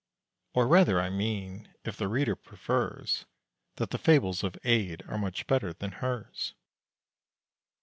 [0.55, 3.27] (Or rather, I mean, if the reader prefers,
[3.75, 6.55] That the fables of Ade are much better than hers!)